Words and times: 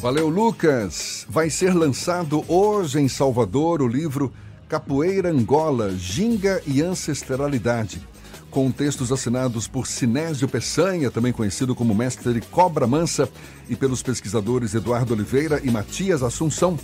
Valeu, 0.00 0.30
Lucas. 0.30 1.26
Vai 1.28 1.50
ser 1.50 1.74
lançado 1.74 2.42
hoje 2.48 2.98
em 2.98 3.06
Salvador 3.06 3.82
o 3.82 3.86
livro 3.86 4.32
Capoeira 4.66 5.30
Angola, 5.30 5.90
Ginga 5.90 6.62
e 6.66 6.80
Ancestralidade 6.80 8.00
com 8.50 8.70
textos 8.70 9.12
assinados 9.12 9.68
por 9.68 9.86
Sinésio 9.86 10.48
Peçanha, 10.48 11.10
também 11.10 11.32
conhecido 11.32 11.74
como 11.74 11.94
mestre 11.94 12.40
Cobra 12.40 12.86
Mansa, 12.86 13.28
e 13.68 13.76
pelos 13.76 14.02
pesquisadores 14.02 14.74
Eduardo 14.74 15.14
Oliveira 15.14 15.60
e 15.62 15.70
Matias 15.70 16.22
Assunção. 16.22 16.76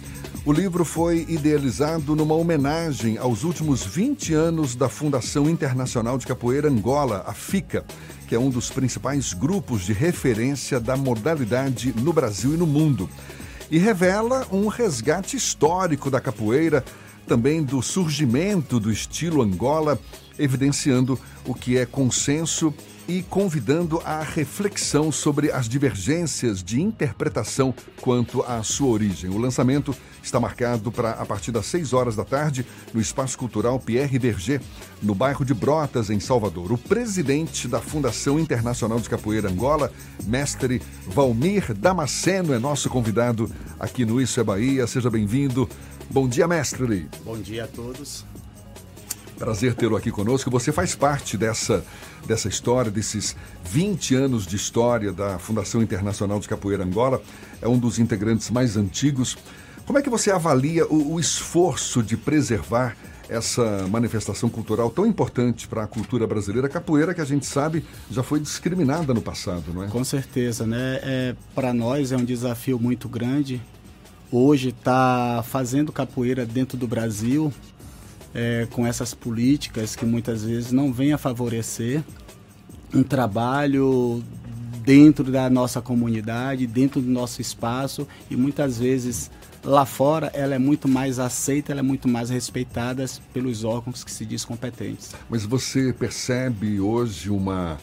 O 0.45 0.53
livro 0.53 0.85
foi 0.85 1.27
idealizado 1.29 2.15
numa 2.15 2.35
homenagem 2.37 3.19
aos 3.19 3.43
últimos 3.43 3.85
20 3.85 4.33
anos 4.33 4.77
da 4.77 4.89
Fundação 4.89 5.51
Internacional 5.51 6.17
de 6.17 6.27
Capoeira 6.27 6.69
Angola, 6.69 7.25
a 7.27 7.33
FICA, 7.33 7.85
que 8.29 8.35
é 8.35 8.39
um 8.39 8.49
dos 8.49 8.71
principais 8.71 9.33
grupos 9.33 9.83
de 9.83 9.93
referência 9.93 10.79
da 10.79 10.97
modalidade 10.97 11.93
no 12.01 12.13
Brasil 12.13 12.55
e 12.55 12.57
no 12.57 12.67
mundo. 12.67 13.11
E 13.71 13.79
revela 13.79 14.47
um 14.53 14.69
resgate 14.69 15.37
histórico 15.37 16.11
da 16.11 16.21
capoeira, 16.21 16.85
também 17.27 17.63
do 17.63 17.83
surgimento 17.83 18.79
do 18.79 18.93
estilo 18.93 19.43
Angola 19.43 19.99
evidenciando 20.39 21.19
o 21.45 21.55
que 21.55 21.77
é 21.77 21.85
consenso 21.85 22.73
e 23.09 23.23
convidando 23.23 24.01
à 24.05 24.23
reflexão 24.23 25.13
sobre 25.13 25.51
as 25.51 25.69
divergências 25.69 26.63
de 26.63 26.81
interpretação 26.81 27.75
quanto 28.01 28.43
à 28.43 28.63
sua 28.63 28.89
origem. 28.89 29.31
O 29.31 29.39
lançamento 29.39 29.95
está 30.23 30.41
marcado 30.41 30.91
para 30.91 31.13
a 31.13 31.25
partir 31.25 31.53
das 31.53 31.67
6 31.67 31.93
horas 31.93 32.17
da 32.17 32.25
tarde 32.25 32.67
no 32.93 33.01
Espaço 33.01 33.39
Cultural 33.39 33.79
Pierre 33.79 34.19
Berger, 34.19 34.61
no 35.03 35.15
bairro 35.15 35.45
de 35.45 35.55
Brotas, 35.55 36.11
em 36.11 36.19
Salvador. 36.19 36.73
O 36.73 36.79
presidente 36.79 37.69
da 37.69 37.81
Fundação 37.81 38.39
Internacional 38.39 38.99
de 38.99 39.09
Capoeira 39.09 39.49
Angola, 39.49 39.93
mestre 40.27 40.83
Valmir 41.07 41.75
Damasceno, 41.75 42.53
é 42.53 42.59
nosso 42.59 42.89
convidado 42.89 43.51
aqui 43.79 44.05
no 44.05 44.21
Isso 44.21 44.41
é 44.41 44.45
Bahia. 44.45 44.87
Seja 44.87 45.11
bem-vindo. 45.11 45.69
Bom 46.11 46.29
dia, 46.29 46.47
mestre. 46.47 47.09
Bom 47.25 47.39
dia 47.39 47.65
a 47.65 47.69
todos. 47.69 48.25
Prazer 49.39 49.75
tê-lo 49.75 49.97
aqui 49.97 50.11
conosco. 50.11 50.51
Você 50.51 50.73
faz 50.73 50.95
parte 50.95 51.37
dessa, 51.37 51.85
dessa 52.27 52.49
história, 52.49 52.91
desses 52.91 53.37
20 53.65 54.15
anos 54.15 54.47
de 54.47 54.57
história 54.57 55.13
da 55.13 55.39
Fundação 55.39 55.83
Internacional 55.83 56.41
de 56.41 56.49
Capoeira 56.49 56.83
Angola. 56.83 57.21
É 57.61 57.69
um 57.69 57.79
dos 57.79 57.99
integrantes 57.99 58.51
mais 58.51 58.79
antigos. 58.79 59.37
Como 59.85 59.99
é 59.99 60.03
que 60.03 60.09
você 60.09 60.31
avalia 60.31 60.87
o, 60.87 61.15
o 61.15 61.21
esforço 61.21 62.03
de 62.03 62.17
preservar 62.17 62.97
essa 63.29 63.87
manifestação 63.89 64.49
cultural 64.49 64.89
tão 64.89 65.05
importante 65.05 65.69
para 65.69 65.83
a 65.83 65.87
cultura 65.87 66.27
brasileira, 66.27 66.69
capoeira 66.69 67.13
que 67.13 67.21
a 67.21 67.25
gente 67.25 67.45
sabe 67.45 67.85
já 68.09 68.23
foi 68.23 68.39
discriminada 68.39 69.13
no 69.13 69.21
passado, 69.21 69.75
não 69.75 69.83
é? 69.83 69.89
Com 69.89 70.05
certeza, 70.05 70.67
né? 70.67 71.01
É, 71.03 71.35
para 71.55 71.75
nós 71.75 72.13
é 72.13 72.17
um 72.17 72.25
desafio 72.25 72.79
muito 72.79 73.09
grande. 73.09 73.61
Hoje 74.31 74.69
está 74.69 75.45
fazendo 75.47 75.93
capoeira 75.93 76.47
dentro 76.47 76.79
do 76.79 76.87
Brasil 76.87 77.53
é, 78.37 78.69
com 78.71 78.87
essas 78.87 79.15
políticas 79.15 79.97
que 79.97 80.05
muitas 80.05 80.45
vezes 80.45 80.71
não 80.71 80.93
vêm 80.93 81.15
a 81.15 81.19
favorecer 81.19 82.05
um 82.93 83.03
trabalho 83.03 84.23
dentro 84.85 85.25
da 85.25 85.49
nossa 85.49 85.81
comunidade, 85.81 86.67
dentro 86.67 87.01
do 87.01 87.11
nosso 87.11 87.41
espaço 87.41 88.07
e 88.31 88.37
muitas 88.37 88.79
vezes 88.79 89.31
lá 89.65 89.87
fora 89.87 90.31
ela 90.35 90.55
é 90.55 90.59
muito 90.59 90.87
mais 90.87 91.19
aceita, 91.19 91.73
ela 91.73 91.81
é 91.81 91.83
muito 91.83 92.07
mais 92.07 92.29
respeitada 92.29 93.07
pelos 93.33 93.65
órgãos 93.65 94.05
que 94.05 94.11
se 94.13 94.27
diz 94.27 94.45
competentes. 94.45 95.15
Mas 95.31 95.45
você 95.45 95.95
percebe 95.95 96.79
hoje 96.79 97.31
uma, 97.31 97.79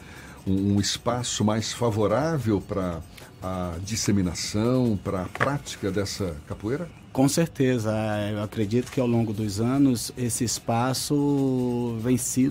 um 0.46 0.80
espaço 0.80 1.44
mais 1.44 1.74
favorável 1.74 2.62
para 2.62 3.02
a 3.42 3.74
disseminação, 3.84 4.98
para 5.04 5.24
a 5.24 5.26
prática 5.26 5.92
dessa 5.92 6.38
capoeira? 6.48 6.88
Com 7.14 7.30
certeza, 7.30 7.94
eu 8.32 8.42
acredito 8.42 8.92
que 8.92 9.00
ao 9.00 9.06
longo 9.06 9.32
dos 9.32 9.62
anos 9.62 10.12
esse 10.18 10.44
espaço 10.44 11.96
vem 12.02 12.18
se, 12.18 12.48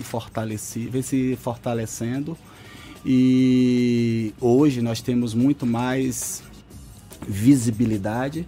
vem 0.87 1.01
se 1.01 1.35
fortalecendo. 1.35 2.37
E 3.05 4.33
hoje 4.39 4.81
nós 4.81 5.01
temos 5.01 5.33
muito 5.33 5.65
mais 5.65 6.41
visibilidade 7.27 8.47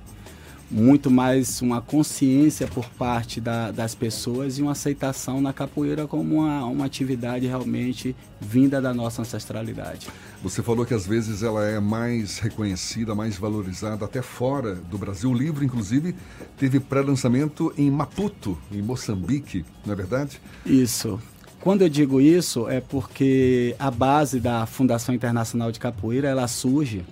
muito 0.69 1.11
mais 1.11 1.61
uma 1.61 1.79
consciência 1.79 2.67
por 2.67 2.89
parte 2.89 3.39
da, 3.39 3.71
das 3.71 3.93
pessoas 3.93 4.57
e 4.57 4.61
uma 4.61 4.71
aceitação 4.71 5.39
na 5.39 5.53
capoeira 5.53 6.07
como 6.07 6.35
uma, 6.39 6.65
uma 6.65 6.85
atividade 6.85 7.45
realmente 7.45 8.15
vinda 8.41 8.81
da 8.81 8.93
nossa 8.93 9.21
ancestralidade. 9.21 10.07
Você 10.41 10.63
falou 10.63 10.85
que 10.85 10.93
às 10.93 11.05
vezes 11.05 11.43
ela 11.43 11.65
é 11.65 11.79
mais 11.79 12.39
reconhecida, 12.39 13.13
mais 13.13 13.37
valorizada 13.37 14.05
até 14.05 14.21
fora 14.21 14.75
do 14.75 14.97
Brasil. 14.97 15.29
O 15.29 15.33
livro, 15.33 15.63
inclusive, 15.63 16.15
teve 16.57 16.79
pré-lançamento 16.79 17.73
em 17.77 17.89
Maputo, 17.91 18.57
em 18.71 18.81
Moçambique, 18.81 19.63
não 19.85 19.93
é 19.93 19.95
verdade? 19.95 20.41
Isso. 20.65 21.19
Quando 21.61 21.81
eu 21.81 21.89
digo 21.89 22.21
isso 22.21 22.69
é 22.69 22.79
porque 22.79 23.75
a 23.79 23.89
base 23.89 24.39
da 24.39 24.65
Fundação 24.65 25.15
Internacional 25.15 25.71
de 25.71 25.79
Capoeira 25.79 26.27
ela 26.27 26.47
surge 26.47 27.03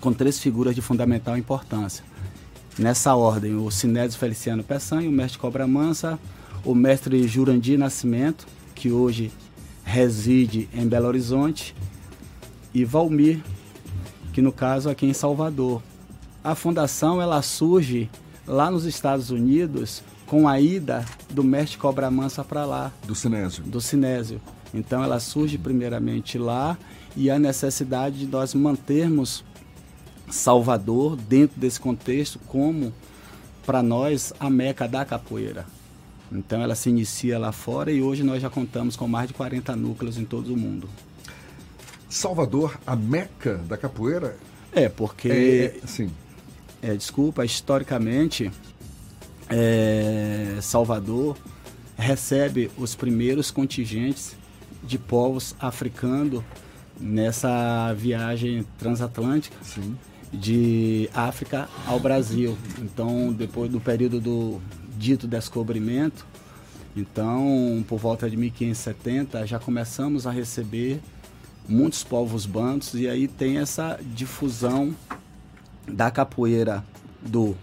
com 0.00 0.12
três 0.12 0.38
figuras 0.38 0.74
de 0.74 0.80
fundamental 0.80 1.36
importância 1.36 2.02
nessa 2.78 3.14
ordem, 3.14 3.56
o 3.56 3.70
Sinésio 3.70 4.18
Feliciano 4.18 4.62
Peçanha, 4.62 5.08
o 5.08 5.12
mestre 5.12 5.38
Cobra 5.38 5.66
Mansa, 5.66 6.18
o 6.64 6.74
mestre 6.74 7.26
Jurandir 7.26 7.78
Nascimento, 7.78 8.46
que 8.74 8.90
hoje 8.90 9.32
reside 9.84 10.68
em 10.74 10.86
Belo 10.86 11.06
Horizonte, 11.06 11.74
e 12.74 12.84
Valmir, 12.84 13.40
que 14.34 14.42
no 14.42 14.52
caso 14.52 14.90
aqui 14.90 15.06
em 15.06 15.14
Salvador. 15.14 15.82
A 16.44 16.54
fundação 16.54 17.22
ela 17.22 17.40
surge 17.40 18.10
lá 18.46 18.70
nos 18.70 18.84
Estados 18.84 19.30
Unidos 19.30 20.02
com 20.26 20.46
a 20.46 20.60
ida 20.60 21.04
do 21.30 21.42
mestre 21.42 21.78
Cobra 21.78 22.10
Mansa 22.10 22.44
para 22.44 22.66
lá. 22.66 22.92
Do 23.06 23.14
Sinésio. 23.14 23.64
Do 23.64 23.80
Sinésio. 23.80 24.40
Então 24.74 25.02
ela 25.02 25.18
surge 25.20 25.56
primeiramente 25.56 26.36
lá 26.36 26.76
e 27.16 27.30
a 27.30 27.38
necessidade 27.38 28.18
de 28.18 28.26
nós 28.26 28.52
mantermos 28.52 29.42
Salvador, 30.28 31.16
dentro 31.16 31.58
desse 31.58 31.78
contexto, 31.78 32.38
como 32.46 32.92
para 33.64 33.82
nós 33.82 34.32
a 34.38 34.48
meca 34.48 34.86
da 34.86 35.04
capoeira. 35.04 35.66
Então 36.30 36.60
ela 36.60 36.74
se 36.74 36.88
inicia 36.88 37.38
lá 37.38 37.52
fora 37.52 37.90
e 37.90 38.02
hoje 38.02 38.22
nós 38.22 38.42
já 38.42 38.50
contamos 38.50 38.96
com 38.96 39.06
mais 39.06 39.28
de 39.28 39.34
40 39.34 39.74
núcleos 39.76 40.18
em 40.18 40.24
todo 40.24 40.52
o 40.52 40.56
mundo. 40.56 40.88
Salvador, 42.08 42.78
a 42.86 42.96
meca 42.96 43.56
da 43.58 43.76
capoeira? 43.76 44.36
É, 44.72 44.88
porque. 44.88 45.72
É, 45.82 45.86
sim. 45.86 46.10
É, 46.82 46.94
desculpa, 46.94 47.44
historicamente, 47.44 48.50
é, 49.48 50.58
Salvador 50.60 51.36
recebe 51.96 52.70
os 52.76 52.94
primeiros 52.94 53.50
contingentes 53.50 54.36
de 54.82 54.98
povos 54.98 55.56
africanos 55.58 56.44
nessa 57.00 57.92
viagem 57.94 58.64
transatlântica. 58.78 59.56
Sim 59.62 59.96
de 60.32 61.08
África 61.14 61.68
ao 61.86 61.98
Brasil. 62.00 62.56
Então, 62.80 63.32
depois 63.32 63.70
do 63.70 63.80
período 63.80 64.20
do 64.20 64.60
dito 64.96 65.26
descobrimento, 65.26 66.26
então, 66.96 67.84
por 67.86 67.98
volta 67.98 68.28
de 68.28 68.36
1570, 68.36 69.46
já 69.46 69.58
começamos 69.58 70.26
a 70.26 70.30
receber 70.30 71.00
muitos 71.68 72.02
povos 72.02 72.46
bantos 72.46 72.94
e 72.94 73.06
aí 73.06 73.28
tem 73.28 73.58
essa 73.58 73.98
difusão 74.02 74.94
da 75.86 76.10
capoeira 76.10 76.84
do 77.20 77.54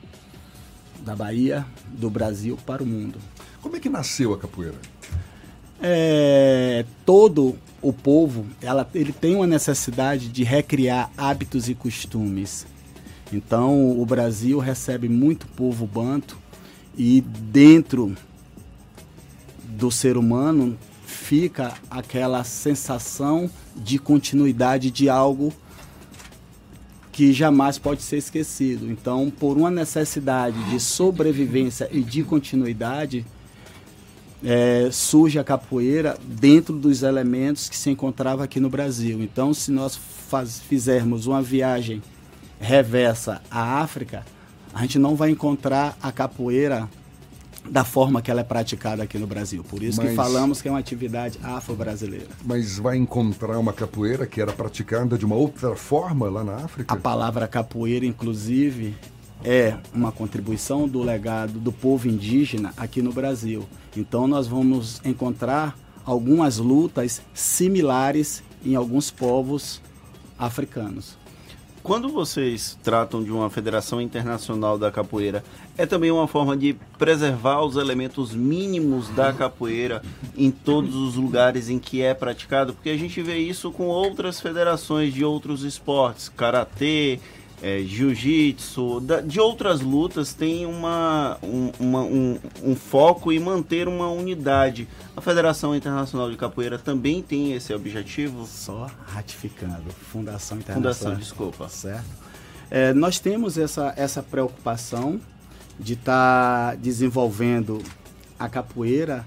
da 1.03 1.16
Bahia, 1.16 1.66
do 1.88 2.09
Brasil 2.09 2.57
para 2.66 2.81
o 2.81 2.85
mundo. 2.85 3.19
Como 3.62 3.75
é 3.75 3.79
que 3.79 3.90
nasceu 3.90 4.34
a 4.34 4.38
capoeira? 4.38 4.78
É, 5.81 6.85
todo 7.06 7.57
o 7.83 7.91
povo 7.91 8.45
ela, 8.61 8.89
ele 8.95 9.11
tem 9.11 9.35
uma 9.35 9.45
necessidade 9.45 10.29
de 10.29 10.44
recriar 10.44 11.11
hábitos 11.16 11.69
e 11.69 11.75
costumes. 11.75 12.66
Então 13.31 13.99
o 13.99 14.05
Brasil 14.05 14.58
recebe 14.58 15.09
muito 15.09 15.46
povo 15.47 15.85
banto 15.85 16.37
e 16.97 17.22
dentro 17.22 18.16
do 19.67 19.91
ser 19.91 20.17
humano 20.17 20.78
fica 21.05 21.73
aquela 21.90 22.43
sensação 22.43 23.49
de 23.75 23.99
continuidade 23.99 24.90
de 24.90 25.09
algo 25.09 25.53
que 27.11 27.31
jamais 27.34 27.78
pode 27.78 28.02
ser 28.02 28.17
esquecido. 28.17 28.90
Então, 28.90 29.31
por 29.31 29.55
uma 29.55 29.69
necessidade 29.69 30.58
de 30.69 30.79
sobrevivência 30.79 31.87
e 31.91 32.02
de 32.02 32.23
continuidade, 32.23 33.25
é, 34.43 34.90
surge 34.91 35.40
a 35.40 35.43
capoeira 35.43 36.17
dentro 36.25 36.75
dos 36.78 37.01
elementos 37.03 37.69
que 37.69 37.78
se 37.78 37.90
encontrava 37.90 38.43
aqui 38.43 38.59
no 38.59 38.69
Brasil. 38.69 39.22
Então, 39.22 39.53
se 39.53 39.72
nós 39.72 39.95
faz, 39.95 40.59
fizermos 40.59 41.25
uma 41.28 41.41
viagem 41.41 42.01
reversa 42.59 43.41
à 43.49 43.81
África, 43.81 44.25
a 44.73 44.81
gente 44.81 44.97
não 44.99 45.16
vai 45.16 45.29
encontrar 45.29 45.97
a 46.01 46.11
capoeira 46.11 46.90
da 47.69 47.85
forma 47.85 48.22
que 48.22 48.29
ela 48.29 48.41
é 48.41 48.43
praticada 48.43 49.03
aqui 49.03 49.17
no 49.17 49.25
Brasil. 49.25 49.63
Por 49.63 49.81
isso 49.81 50.01
Mas- 50.01 50.09
que 50.09 50.16
falamos 50.16 50.61
que 50.61 50.67
é 50.67 50.72
uma 50.72 50.79
atividade 50.79 51.39
afro-brasileira. 51.41 52.28
Mas 52.43 52.78
vai 52.78 52.97
encontrar 52.97 53.57
uma 53.57 53.72
capoeira 53.72 54.25
que 54.25 54.41
era 54.41 54.51
praticada 54.51 55.17
de 55.17 55.25
uma 55.25 55.35
outra 55.35 55.73
forma 55.75 56.29
lá 56.29 56.43
na 56.43 56.55
África? 56.55 56.93
A 56.93 56.97
palavra 56.97 57.47
capoeira, 57.47 58.05
inclusive, 58.05 58.96
é 59.43 59.78
uma 59.93 60.11
contribuição 60.11 60.87
do 60.87 61.01
legado 61.01 61.59
do 61.59 61.72
povo 61.72 62.07
indígena 62.07 62.73
aqui 62.78 63.01
no 63.01 63.11
Brasil. 63.11 63.67
Então, 63.95 64.28
nós 64.28 64.47
vamos 64.47 65.01
encontrar 65.03 65.78
algumas 66.05 66.57
lutas 66.57 67.22
similares 67.34 68.43
em 68.66 68.75
alguns 68.75 69.11
povos 69.11 69.81
africanos. 70.37 71.17
Quando 71.84 72.07
vocês 72.07 72.79
tratam 72.81 73.22
de 73.22 73.29
uma 73.29 73.49
federação 73.49 73.99
internacional 73.99 74.78
da 74.78 74.90
capoeira, 74.90 75.43
é 75.78 75.85
também 75.85 76.09
uma 76.11 76.29
forma 76.29 76.55
de 76.55 76.78
preservar 76.97 77.61
os 77.61 77.75
elementos 77.75 78.34
mínimos 78.34 79.09
da 79.09 79.34
capoeira 79.34 80.01
em 80.37 80.49
todos 80.49 80.96
os 80.96 81.16
lugares 81.16 81.67
em 81.67 81.78
que 81.78 82.01
é 82.01 82.13
praticado? 82.13 82.73
Porque 82.73 82.89
a 82.89 82.96
gente 82.96 83.22
vê 83.22 83.37
isso 83.37 83.69
com 83.69 83.87
outras 83.87 84.39
federações 84.39 85.13
de 85.13 85.25
outros 85.25 85.63
esportes, 85.63 86.29
karatê, 86.29 87.19
eh, 87.63 87.81
jiu-jitsu, 87.85 89.01
de 89.25 89.39
outras 89.39 89.79
lutas, 89.79 90.33
tem 90.33 90.65
uma, 90.65 91.37
um, 91.41 91.71
uma- 91.79 92.01
um- 92.03 92.37
um 92.61 92.75
foco 92.75 93.31
em 93.31 93.39
manter 93.39 93.87
uma 93.87 94.09
unidade. 94.09 94.85
A 95.15 95.21
Federação 95.21 95.73
Internacional 95.73 96.29
de 96.29 96.35
Capoeira 96.35 96.77
também 96.77 97.21
tem 97.21 97.53
esse 97.53 97.73
objetivo? 97.73 98.45
Só 98.45 98.91
ratificando. 99.07 99.83
Fundação 100.11 100.57
Internacional. 100.57 100.93
Fundação, 100.93 101.15
desculpa. 101.15 101.69
certo? 101.69 102.05
É, 102.69 102.91
nós 102.93 103.17
temos 103.19 103.57
essa, 103.57 103.93
essa 103.95 104.21
preocupação 104.21 105.21
de 105.79 105.93
estar 105.93 106.75
desenvolvendo 106.77 107.81
a 108.37 108.49
capoeira 108.49 109.25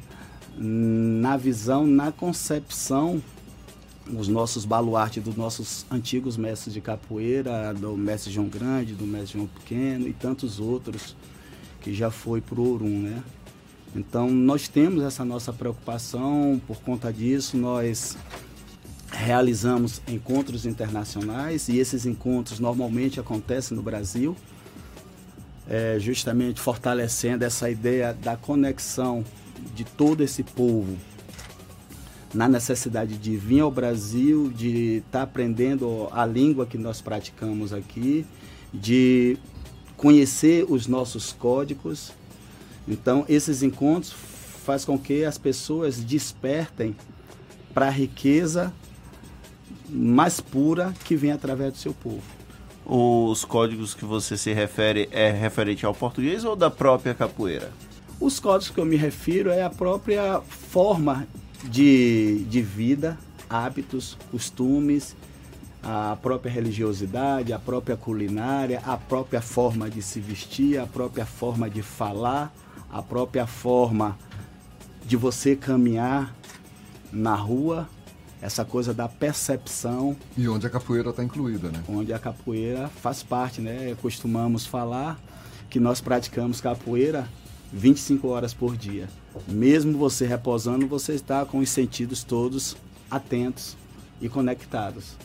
na 0.58 1.36
visão, 1.36 1.86
na 1.86 2.12
concepção, 2.12 3.22
os 4.14 4.29
nossos 4.29 4.64
baluartes 4.64 5.23
dos 5.23 5.37
nossos 5.37 5.85
antigos 5.91 6.37
mestres 6.37 6.73
de 6.73 6.81
capoeira, 6.81 7.75
do 7.75 7.97
mestre 7.97 8.32
João 8.32 8.49
Grande, 8.49 8.94
do 8.94 9.06
mestre 9.06 9.38
João 9.38 9.47
Pequeno 9.47 10.06
e 10.06 10.12
tantos 10.12 10.61
outros 10.61 11.17
que 11.81 11.93
já 11.93 12.11
foi 12.11 12.41
pro 12.41 12.62
Orum, 12.62 13.00
né? 13.00 13.23
Então 13.94 14.31
nós 14.31 14.69
temos 14.69 15.03
essa 15.03 15.25
nossa 15.25 15.53
preocupação, 15.53 16.61
por 16.67 16.79
conta 16.81 17.12
disso 17.12 17.56
nós 17.56 18.17
realizamos 19.11 20.03
encontros 20.08 20.67
internacionais 20.67 21.69
e 21.69 21.79
esses 21.79 22.05
encontros 22.05 22.61
normalmente 22.61 23.19
acontecem 23.19 23.76
no 23.76 23.82
Brasil, 23.82 24.37
é, 25.69 25.97
justamente 25.99 26.61
fortalecendo 26.61 27.44
essa 27.44 27.70
ideia 27.70 28.12
da 28.12 28.37
conexão 28.37 29.25
de 29.75 29.85
todo 29.85 30.23
esse 30.23 30.43
povo 30.43 30.97
na 32.34 32.49
necessidade 32.49 33.17
de 33.17 33.37
vir 33.37 33.61
ao 33.61 33.70
Brasil, 33.70 34.50
de 34.50 34.99
estar 34.99 35.23
aprendendo 35.23 36.08
a 36.12 36.26
língua 36.26 36.67
que 36.67 36.76
nós 36.76 37.00
praticamos 37.00 37.73
aqui, 37.73 38.26
de 38.73 39.38
conhecer 39.96 40.67
os 40.69 40.87
nossos 40.87 41.32
códigos. 41.32 42.12
Então, 42.87 43.25
esses 43.28 43.62
encontros 43.62 44.12
faz 44.64 44.84
com 44.84 44.99
que 44.99 45.25
as 45.25 45.38
pessoas 45.38 45.99
despertem 45.99 46.96
para 47.73 47.87
a 47.87 47.90
riqueza 47.90 48.72
mais 49.88 50.40
pura 50.40 50.93
que 51.05 51.14
vem 51.14 51.31
através 51.31 51.72
do 51.72 51.79
seu 51.79 51.94
povo. 51.94 52.22
Os 52.84 53.44
códigos 53.44 53.94
que 53.94 54.05
você 54.05 54.37
se 54.37 54.52
refere 54.52 55.08
é 55.11 55.31
referente 55.31 55.84
ao 55.84 55.94
português 55.94 56.44
ou 56.44 56.55
da 56.55 56.70
própria 56.70 57.14
capoeira? 57.14 57.72
Os 58.20 58.38
códigos 58.38 58.70
que 58.70 58.81
eu 58.81 58.84
me 58.84 58.96
refiro 58.96 59.50
é 59.50 59.62
a 59.62 59.70
própria 59.70 60.40
forma 60.40 61.26
de, 61.68 62.44
de 62.48 62.62
vida, 62.62 63.18
hábitos, 63.48 64.16
costumes, 64.30 65.16
a 65.82 66.16
própria 66.20 66.50
religiosidade, 66.50 67.52
a 67.52 67.58
própria 67.58 67.96
culinária, 67.96 68.82
a 68.84 68.96
própria 68.96 69.40
forma 69.40 69.88
de 69.88 70.02
se 70.02 70.20
vestir, 70.20 70.78
a 70.78 70.86
própria 70.86 71.24
forma 71.24 71.70
de 71.70 71.82
falar, 71.82 72.52
a 72.90 73.02
própria 73.02 73.46
forma 73.46 74.18
de 75.04 75.16
você 75.16 75.54
caminhar 75.54 76.34
na 77.12 77.34
rua, 77.34 77.88
essa 78.42 78.64
coisa 78.64 78.92
da 78.92 79.08
percepção 79.08 80.14
E 80.36 80.46
onde 80.46 80.66
a 80.66 80.70
capoeira 80.70 81.10
está 81.10 81.24
incluída, 81.24 81.69
né? 81.70 81.82
onde 81.88 82.12
a 82.12 82.19
capoeira 82.19 82.88
faz 82.88 83.22
parte, 83.22 83.60
né? 83.60 83.96
Costumamos 84.02 84.66
falar 84.66 85.19
que 85.70 85.80
nós 85.80 86.00
praticamos 86.00 86.60
capoeira 86.60 87.26
25 87.72 88.28
horas 88.28 88.54
por 88.54 88.76
dia. 88.76 89.08
Mesmo 89.46 89.98
você 89.98 90.26
reposando, 90.26 90.86
você 90.86 91.14
está 91.14 91.44
com 91.44 91.58
os 91.58 91.68
sentidos 91.68 92.22
todos 92.24 92.76
atentos 93.10 93.76
e 94.20 94.28
conectados. 94.28 95.16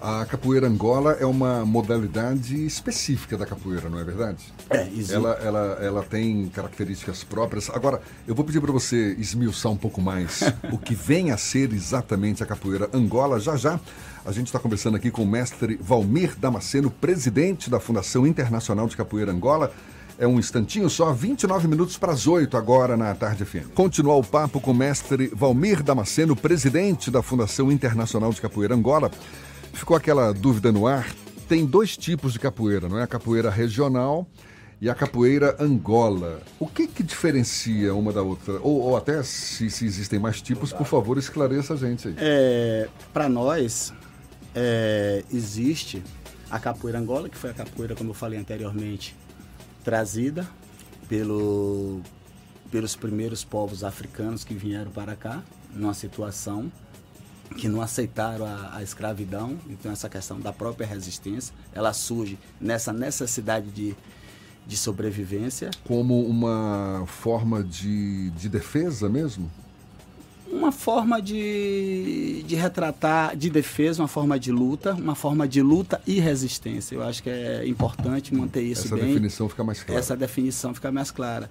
A 0.00 0.26
capoeira 0.26 0.66
Angola 0.66 1.12
é 1.12 1.24
uma 1.24 1.64
modalidade 1.64 2.66
específica 2.66 3.36
da 3.36 3.46
capoeira, 3.46 3.88
não 3.88 3.98
é 3.98 4.04
verdade? 4.04 4.44
É, 4.68 4.82
existe. 4.88 5.14
Ela, 5.14 5.32
ela, 5.42 5.78
ela 5.80 6.02
tem 6.02 6.48
características 6.50 7.24
próprias. 7.24 7.70
Agora, 7.70 8.02
eu 8.28 8.34
vou 8.34 8.44
pedir 8.44 8.60
para 8.60 8.70
você 8.70 9.14
esmiuçar 9.18 9.72
um 9.72 9.76
pouco 9.76 10.00
mais 10.02 10.42
o 10.70 10.76
que 10.76 10.94
vem 10.94 11.30
a 11.30 11.38
ser 11.38 11.72
exatamente 11.72 12.42
a 12.42 12.46
capoeira 12.46 12.90
Angola. 12.92 13.40
Já 13.40 13.56
já, 13.56 13.80
a 14.24 14.32
gente 14.32 14.48
está 14.48 14.58
conversando 14.58 14.96
aqui 14.96 15.10
com 15.10 15.22
o 15.22 15.26
mestre 15.26 15.78
Valmir 15.80 16.36
Damasceno, 16.36 16.90
presidente 16.90 17.70
da 17.70 17.80
Fundação 17.80 18.26
Internacional 18.26 18.86
de 18.86 18.96
Capoeira 18.96 19.32
Angola. 19.32 19.72
É 20.18 20.26
um 20.26 20.38
instantinho 20.38 20.88
só, 20.88 21.12
29 21.12 21.68
minutos 21.68 21.98
para 21.98 22.12
as 22.12 22.26
8 22.26 22.56
agora 22.56 22.96
na 22.96 23.14
Tarde 23.14 23.44
FM. 23.44 23.74
Continuar 23.74 24.16
o 24.16 24.24
papo 24.24 24.58
com 24.58 24.70
o 24.70 24.74
mestre 24.74 25.26
Valmir 25.34 25.82
Damasceno, 25.82 26.34
presidente 26.34 27.10
da 27.10 27.22
Fundação 27.22 27.70
Internacional 27.70 28.32
de 28.32 28.40
Capoeira 28.40 28.74
Angola. 28.74 29.10
Ficou 29.74 29.94
aquela 29.94 30.32
dúvida 30.32 30.72
no 30.72 30.86
ar. 30.86 31.06
Tem 31.46 31.66
dois 31.66 31.98
tipos 31.98 32.32
de 32.32 32.38
capoeira, 32.38 32.88
não 32.88 32.98
é? 32.98 33.02
A 33.02 33.06
capoeira 33.06 33.50
regional 33.50 34.26
e 34.80 34.88
a 34.88 34.94
capoeira 34.94 35.54
Angola. 35.60 36.40
O 36.58 36.66
que 36.66 36.86
que 36.86 37.02
diferencia 37.02 37.94
uma 37.94 38.10
da 38.10 38.22
outra? 38.22 38.54
Ou, 38.62 38.80
ou 38.80 38.96
até 38.96 39.22
se, 39.22 39.68
se 39.68 39.84
existem 39.84 40.18
mais 40.18 40.40
tipos, 40.40 40.72
por 40.72 40.86
favor, 40.86 41.18
esclareça 41.18 41.74
a 41.74 41.76
gente 41.76 42.08
aí. 42.08 42.14
É, 42.16 42.88
Para 43.12 43.28
nós, 43.28 43.92
é, 44.54 45.22
existe 45.30 46.02
a 46.50 46.58
capoeira 46.58 46.98
Angola, 46.98 47.28
que 47.28 47.36
foi 47.36 47.50
a 47.50 47.54
capoeira, 47.54 47.94
como 47.94 48.10
eu 48.10 48.14
falei 48.14 48.38
anteriormente, 48.38 49.14
trazida 49.86 50.44
pelo, 51.08 52.00
pelos 52.72 52.96
primeiros 52.96 53.44
povos 53.44 53.84
africanos 53.84 54.42
que 54.42 54.52
vieram 54.52 54.90
para 54.90 55.14
cá, 55.14 55.44
numa 55.72 55.94
situação 55.94 56.72
que 57.56 57.68
não 57.68 57.80
aceitaram 57.80 58.44
a, 58.46 58.78
a 58.78 58.82
escravidão. 58.82 59.56
Então, 59.68 59.92
essa 59.92 60.08
questão 60.08 60.40
da 60.40 60.52
própria 60.52 60.84
resistência, 60.84 61.54
ela 61.72 61.92
surge 61.92 62.36
nessa 62.60 62.92
necessidade 62.92 63.70
de, 63.70 63.94
de 64.66 64.76
sobrevivência. 64.76 65.70
Como 65.84 66.26
uma 66.26 67.04
forma 67.06 67.62
de, 67.62 68.30
de 68.30 68.48
defesa 68.48 69.08
mesmo? 69.08 69.48
Uma 70.66 70.72
forma 70.72 71.22
de, 71.22 72.42
de 72.44 72.56
retratar 72.56 73.36
de 73.36 73.48
defesa, 73.48 74.02
uma 74.02 74.08
forma 74.08 74.38
de 74.38 74.50
luta, 74.50 74.94
uma 74.94 75.14
forma 75.14 75.46
de 75.46 75.62
luta 75.62 76.00
e 76.04 76.18
resistência. 76.18 76.96
Eu 76.96 77.04
acho 77.04 77.22
que 77.22 77.30
é 77.30 77.66
importante 77.68 78.34
manter 78.34 78.62
isso 78.62 78.86
Essa 78.86 78.96
bem. 78.96 79.06
definição 79.06 79.48
fica 79.48 79.62
mais 79.62 79.82
clara. 79.82 80.00
Essa 80.00 80.16
definição 80.16 80.74
fica 80.74 80.90
mais 80.90 81.12
clara. 81.12 81.48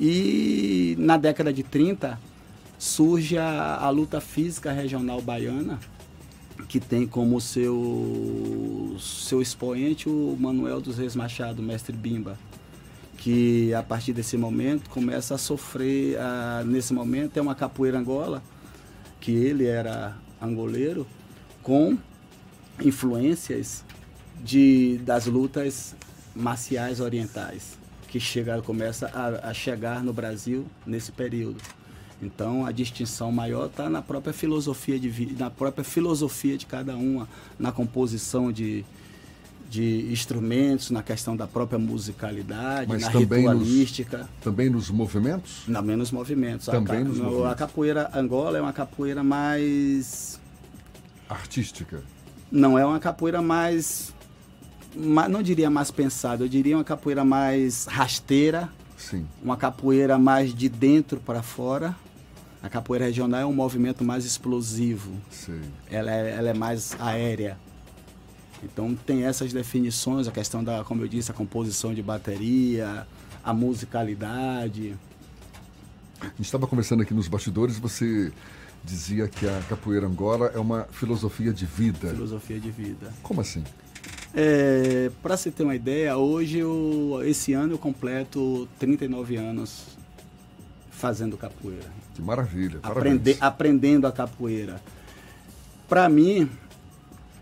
E 0.00 0.96
na 0.98 1.18
década 1.18 1.52
de 1.52 1.62
30 1.62 2.18
surge 2.78 3.36
a, 3.36 3.76
a 3.76 3.90
luta 3.90 4.18
física 4.18 4.72
regional 4.72 5.20
baiana, 5.20 5.78
que 6.66 6.80
tem 6.80 7.06
como 7.06 7.40
seu, 7.42 8.96
seu 8.98 9.42
expoente 9.42 10.08
o 10.08 10.36
Manuel 10.40 10.80
dos 10.80 10.96
Reis 10.96 11.14
Machado, 11.14 11.62
mestre 11.62 11.94
Bimba 11.94 12.38
que 13.16 13.72
a 13.72 13.82
partir 13.82 14.12
desse 14.12 14.36
momento 14.36 14.90
começa 14.90 15.34
a 15.34 15.38
sofrer, 15.38 16.18
ah, 16.18 16.62
nesse 16.66 16.92
momento 16.92 17.38
é 17.38 17.40
uma 17.40 17.54
capoeira 17.54 17.98
Angola, 17.98 18.42
que 19.24 19.32
ele 19.32 19.64
era 19.64 20.14
angoleiro, 20.40 21.06
com 21.62 21.96
influências 22.84 23.82
de, 24.44 24.98
das 24.98 25.24
lutas 25.24 25.96
marciais 26.36 27.00
orientais, 27.00 27.78
que 28.06 28.20
chega, 28.20 28.60
começa 28.60 29.06
a, 29.06 29.48
a 29.48 29.54
chegar 29.54 30.04
no 30.04 30.12
Brasil 30.12 30.66
nesse 30.86 31.10
período. 31.10 31.56
Então 32.20 32.66
a 32.66 32.70
distinção 32.70 33.32
maior 33.32 33.68
está 33.68 33.88
na 33.88 34.02
própria 34.02 34.34
filosofia 34.34 35.00
de 35.00 35.34
na 35.38 35.48
própria 35.48 35.84
filosofia 35.84 36.58
de 36.58 36.66
cada 36.66 36.94
uma, 36.94 37.26
na 37.58 37.72
composição 37.72 38.52
de, 38.52 38.84
de 39.68 40.10
instrumentos, 40.12 40.90
na 40.90 41.02
questão 41.02 41.36
da 41.36 41.46
própria 41.46 41.78
musicalidade, 41.78 42.86
Mas 42.88 43.02
na 43.02 43.10
também 43.10 43.44
nos- 43.44 43.52
ritualística, 43.58 44.28
Também 44.40 44.70
nos 44.70 44.90
movimentos? 44.90 45.62
não 45.66 45.82
menos 45.82 46.10
movimentos. 46.12 46.66
Também 46.66 46.98
a, 47.00 47.04
nos 47.04 47.18
no- 47.18 47.24
movimentos. 47.24 47.52
a 47.52 47.54
capoeira 47.54 48.10
Angola 48.14 48.58
é 48.58 48.60
uma 48.60 48.72
capoeira 48.72 49.22
mais 49.24 50.40
Artística. 51.28 52.02
não 52.52 52.78
é 52.78 52.84
uma 52.84 53.00
capoeira 53.00 53.40
mais, 53.42 54.12
ma- 54.94 55.28
não 55.28 55.42
diria 55.42 55.70
mais 55.70 55.90
pensada, 55.90 56.44
eu 56.44 56.48
diria 56.48 56.76
uma 56.76 56.84
capoeira 56.84 57.24
mais 57.24 57.86
rasteira, 57.86 58.68
Sim. 58.96 59.26
Uma 59.42 59.56
capoeira 59.56 60.16
mais 60.16 60.54
de 60.54 60.66
dentro 60.66 61.20
para 61.20 61.42
fora. 61.42 61.94
A 62.62 62.70
capoeira 62.70 63.04
regional 63.04 63.40
é 63.40 63.44
um 63.44 63.52
movimento 63.52 64.02
mais 64.02 64.24
explosivo. 64.24 65.10
Sim. 65.30 65.60
Ela 65.90 66.10
é, 66.10 66.30
ela 66.30 66.48
é 66.50 66.54
mais 66.54 66.96
aérea. 66.98 67.58
Então 68.64 68.94
tem 68.94 69.24
essas 69.24 69.52
definições, 69.52 70.26
a 70.26 70.32
questão 70.32 70.62
da, 70.62 70.84
como 70.84 71.02
eu 71.02 71.08
disse, 71.08 71.30
a 71.30 71.34
composição 71.34 71.94
de 71.94 72.02
bateria, 72.02 73.06
a 73.42 73.52
musicalidade. 73.52 74.94
A 76.20 76.26
gente 76.26 76.42
estava 76.42 76.66
conversando 76.66 77.02
aqui 77.02 77.12
nos 77.12 77.28
bastidores, 77.28 77.78
você 77.78 78.32
dizia 78.82 79.28
que 79.28 79.46
a 79.46 79.60
capoeira 79.68 80.06
Angola 80.06 80.50
é 80.54 80.58
uma 80.58 80.84
filosofia 80.90 81.52
de 81.52 81.66
vida. 81.66 82.08
Filosofia 82.08 82.58
de 82.58 82.70
vida. 82.70 83.12
Como 83.22 83.40
assim? 83.40 83.62
É, 84.34 85.10
Para 85.22 85.36
você 85.36 85.50
ter 85.50 85.62
uma 85.62 85.74
ideia, 85.74 86.16
hoje, 86.16 86.58
eu, 86.58 87.20
esse 87.24 87.52
ano 87.52 87.74
eu 87.74 87.78
completo 87.78 88.68
39 88.78 89.36
anos 89.36 89.96
fazendo 90.90 91.36
capoeira. 91.36 91.90
Que 92.14 92.22
maravilha, 92.22 92.78
Aprende, 92.82 93.36
aprendendo 93.40 94.06
a 94.06 94.12
capoeira. 94.12 94.80
Para 95.88 96.08
mim, 96.08 96.48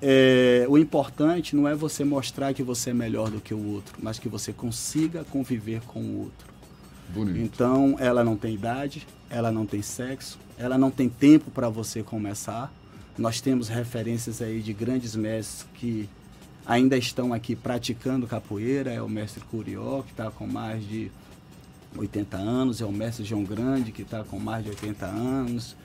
é, 0.04 0.66
o 0.68 0.76
importante 0.76 1.54
não 1.54 1.68
é 1.68 1.76
você 1.76 2.02
mostrar 2.02 2.52
que 2.52 2.62
você 2.62 2.90
é 2.90 2.92
melhor 2.92 3.30
do 3.30 3.40
que 3.40 3.54
o 3.54 3.72
outro, 3.72 3.96
mas 4.02 4.18
que 4.18 4.28
você 4.28 4.52
consiga 4.52 5.22
conviver 5.22 5.80
com 5.82 6.00
o 6.00 6.18
outro. 6.24 6.52
Bonito. 7.14 7.38
Então, 7.38 7.94
ela 8.00 8.24
não 8.24 8.36
tem 8.36 8.52
idade, 8.52 9.06
ela 9.30 9.52
não 9.52 9.64
tem 9.64 9.80
sexo, 9.80 10.40
ela 10.58 10.76
não 10.76 10.90
tem 10.90 11.08
tempo 11.08 11.52
para 11.52 11.68
você 11.68 12.02
começar. 12.02 12.72
Nós 13.16 13.40
temos 13.40 13.68
referências 13.68 14.42
aí 14.42 14.60
de 14.60 14.72
grandes 14.72 15.14
mestres 15.14 15.66
que 15.74 16.08
ainda 16.66 16.96
estão 16.96 17.32
aqui 17.32 17.54
praticando 17.54 18.26
capoeira. 18.26 18.90
É 18.90 19.00
o 19.00 19.08
mestre 19.08 19.44
Curió, 19.44 20.02
que 20.02 20.10
está 20.10 20.32
com 20.32 20.48
mais 20.48 20.84
de 20.84 21.12
80 21.96 22.36
anos, 22.36 22.80
é 22.80 22.84
o 22.84 22.90
mestre 22.90 23.24
João 23.24 23.44
Grande, 23.44 23.92
que 23.92 24.02
está 24.02 24.24
com 24.24 24.40
mais 24.40 24.64
de 24.64 24.70
80 24.70 25.06
anos, 25.06 25.76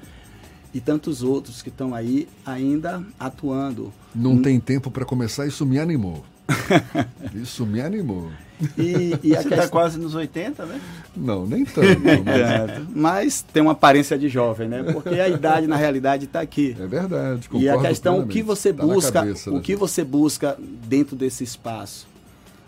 e 0.77 0.79
tantos 0.79 1.23
outros 1.23 1.63
que 1.63 1.69
estão 1.69 1.95
aí 1.95 2.29
ainda 2.45 3.03
atuando. 3.19 3.91
Não 4.13 4.39
tem 4.39 4.59
tempo 4.59 4.91
para 4.91 5.03
começar, 5.03 5.47
isso 5.47 5.65
me 5.65 5.79
animou. 5.79 6.23
isso 7.33 7.65
me 7.65 7.81
animou. 7.81 8.29
E, 8.77 9.17
e 9.23 9.29
Você 9.29 9.47
está 9.49 9.67
quase 9.67 9.97
nos 9.97 10.13
80, 10.13 10.67
né? 10.67 10.79
Não, 11.15 11.47
nem 11.47 11.65
tanto. 11.65 11.87
Mas... 12.23 12.95
Mas 12.95 13.41
tem 13.41 13.63
uma 13.63 13.71
aparência 13.71 14.19
de 14.19 14.29
jovem, 14.29 14.67
né? 14.67 14.83
Porque 14.83 15.19
a 15.19 15.27
idade, 15.27 15.65
na 15.65 15.75
realidade, 15.75 16.25
está 16.25 16.41
aqui. 16.41 16.77
É 16.79 16.85
verdade. 16.85 17.49
E 17.53 17.67
a 17.67 17.79
questão, 17.79 18.19
o 18.19 18.27
que 18.27 18.43
você 18.43 18.71
tá 18.71 18.85
busca, 18.85 19.11
cabeça, 19.11 19.49
o 19.51 19.59
que 19.59 19.75
você 19.75 20.03
busca 20.03 20.55
dentro 20.87 21.15
desse 21.15 21.43
espaço? 21.43 22.07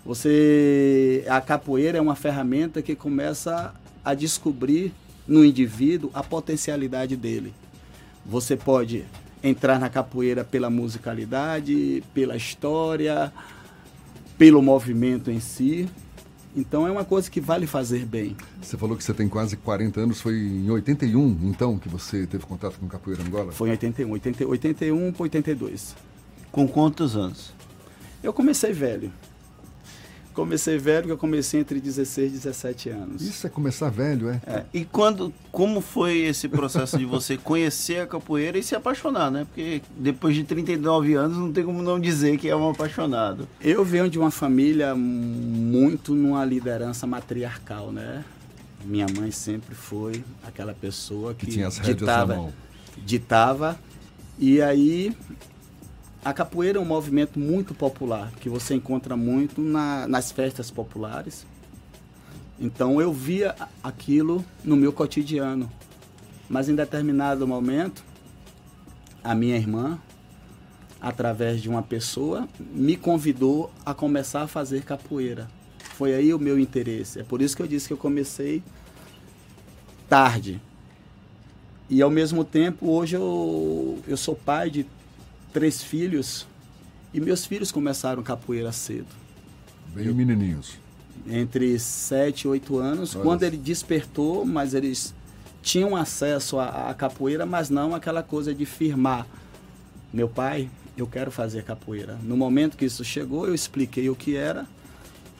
Você, 0.03 1.23
a 1.29 1.39
capoeira 1.39 1.99
é 1.99 2.01
uma 2.01 2.15
ferramenta 2.15 2.81
que 2.81 2.95
começa 2.95 3.71
a 4.03 4.15
descobrir 4.15 4.91
no 5.27 5.45
indivíduo 5.45 6.09
a 6.11 6.23
potencialidade 6.23 7.15
dele. 7.15 7.53
Você 8.29 8.55
pode 8.55 9.05
entrar 9.43 9.79
na 9.79 9.89
capoeira 9.89 10.43
pela 10.43 10.69
musicalidade, 10.69 12.03
pela 12.13 12.37
história, 12.37 13.33
pelo 14.37 14.61
movimento 14.61 15.31
em 15.31 15.39
si. 15.39 15.89
Então 16.55 16.85
é 16.85 16.91
uma 16.91 17.03
coisa 17.03 17.29
que 17.29 17.41
vale 17.41 17.65
fazer 17.65 18.05
bem. 18.05 18.37
Você 18.61 18.77
falou 18.77 18.95
que 18.95 19.03
você 19.03 19.15
tem 19.15 19.27
quase 19.27 19.57
40 19.57 20.01
anos, 20.01 20.21
foi 20.21 20.35
em 20.35 20.69
81 20.69 21.39
então 21.43 21.79
que 21.79 21.89
você 21.89 22.27
teve 22.27 22.45
contato 22.45 22.77
com 22.79 22.87
capoeira 22.87 23.23
Angola? 23.23 23.51
Foi 23.51 23.69
em 23.69 23.71
81, 23.71 24.11
80, 24.11 24.47
81 24.47 25.11
para 25.11 25.23
82. 25.23 25.95
Com 26.51 26.67
quantos 26.67 27.15
anos? 27.15 27.51
Eu 28.21 28.31
comecei 28.31 28.71
velho. 28.71 29.11
Comecei 30.33 30.77
velho, 30.77 31.01
porque 31.01 31.11
eu 31.13 31.17
comecei 31.17 31.59
entre 31.59 31.81
16 31.81 32.31
e 32.31 32.35
17 32.35 32.89
anos. 32.89 33.21
Isso 33.21 33.45
é 33.45 33.49
começar 33.49 33.89
velho, 33.89 34.29
é? 34.29 34.41
é? 34.45 34.65
E 34.73 34.85
quando, 34.85 35.33
como 35.51 35.81
foi 35.81 36.19
esse 36.19 36.47
processo 36.47 36.97
de 36.97 37.05
você 37.05 37.35
conhecer 37.43 38.01
a 38.01 38.07
capoeira 38.07 38.57
e 38.57 38.63
se 38.63 38.75
apaixonar, 38.75 39.29
né? 39.29 39.45
Porque 39.45 39.81
depois 39.97 40.35
de 40.35 40.43
39 40.43 41.13
anos 41.15 41.37
não 41.37 41.51
tem 41.51 41.63
como 41.63 41.81
não 41.81 41.99
dizer 41.99 42.37
que 42.37 42.47
é 42.47 42.55
um 42.55 42.69
apaixonado. 42.69 43.47
Eu 43.59 43.83
venho 43.83 44.09
de 44.09 44.17
uma 44.17 44.31
família 44.31 44.95
muito 44.95 46.15
numa 46.15 46.45
liderança 46.45 47.05
matriarcal, 47.05 47.91
né? 47.91 48.23
Minha 48.85 49.07
mãe 49.13 49.31
sempre 49.31 49.75
foi 49.75 50.23
aquela 50.45 50.73
pessoa 50.73 51.33
que, 51.33 51.45
que 51.45 51.51
tinha 51.53 51.67
as 51.67 51.79
ditava, 51.79 52.53
ditava 52.97 53.79
e 54.37 54.61
aí 54.61 55.13
a 56.23 56.33
capoeira 56.33 56.77
é 56.77 56.81
um 56.81 56.85
movimento 56.85 57.39
muito 57.39 57.73
popular, 57.73 58.31
que 58.39 58.49
você 58.49 58.75
encontra 58.75 59.15
muito 59.15 59.61
na, 59.61 60.07
nas 60.07 60.31
festas 60.31 60.69
populares. 60.69 61.45
Então 62.59 62.99
eu 62.99 63.13
via 63.13 63.55
aquilo 63.81 64.43
no 64.63 64.75
meu 64.75 64.91
cotidiano. 64.91 65.71
Mas 66.49 66.67
em 66.67 66.75
determinado 66.75 67.47
momento, 67.47 68.03
a 69.23 69.33
minha 69.33 69.55
irmã, 69.55 69.97
através 70.99 71.61
de 71.61 71.69
uma 71.69 71.81
pessoa, 71.81 72.49
me 72.59 72.97
convidou 72.97 73.71
a 73.85 73.93
começar 73.93 74.41
a 74.41 74.47
fazer 74.47 74.83
capoeira. 74.83 75.47
Foi 75.95 76.13
aí 76.13 76.33
o 76.33 76.39
meu 76.39 76.59
interesse. 76.59 77.19
É 77.19 77.23
por 77.23 77.41
isso 77.41 77.55
que 77.55 77.61
eu 77.61 77.67
disse 77.67 77.87
que 77.87 77.93
eu 77.93 77.97
comecei 77.97 78.61
tarde. 80.09 80.61
E 81.89 82.01
ao 82.01 82.09
mesmo 82.09 82.43
tempo, 82.43 82.89
hoje 82.89 83.15
eu, 83.15 83.99
eu 84.05 84.17
sou 84.17 84.35
pai 84.35 84.69
de 84.69 84.85
três 85.53 85.81
filhos 85.83 86.47
e 87.13 87.19
meus 87.19 87.45
filhos 87.45 87.71
começaram 87.71 88.21
capoeira 88.21 88.71
cedo. 88.71 89.07
Bem 89.93 90.13
menininhos. 90.13 90.77
Entre 91.27 91.77
sete 91.79 92.43
e 92.43 92.47
oito 92.47 92.77
anos, 92.77 93.15
Olha 93.15 93.23
quando 93.23 93.43
ele 93.43 93.57
despertou, 93.57 94.45
mas 94.45 94.73
eles 94.73 95.13
tinham 95.61 95.95
acesso 95.95 96.59
à, 96.59 96.89
à 96.89 96.93
capoeira, 96.93 97.45
mas 97.45 97.69
não 97.69 97.93
aquela 97.93 98.23
coisa 98.23 98.53
de 98.53 98.65
firmar. 98.65 99.27
Meu 100.13 100.29
pai, 100.29 100.69
eu 100.97 101.07
quero 101.07 101.31
fazer 101.31 101.63
capoeira. 101.63 102.17
No 102.23 102.37
momento 102.37 102.77
que 102.77 102.85
isso 102.85 103.03
chegou, 103.03 103.47
eu 103.47 103.53
expliquei 103.53 104.09
o 104.09 104.15
que 104.15 104.35
era 104.35 104.65